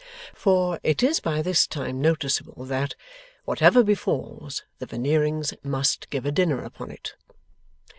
For, 0.33 0.79
it 0.81 1.03
is 1.03 1.19
by 1.19 1.43
this 1.43 1.67
time 1.67 2.01
noticeable 2.01 2.65
that, 2.65 2.95
whatever 3.45 3.83
befals, 3.83 4.63
the 4.79 4.87
Veneerings 4.87 5.53
must 5.63 6.09
give 6.09 6.25
a 6.25 6.31
dinner 6.31 6.63
upon 6.63 6.89
it. 6.89 7.13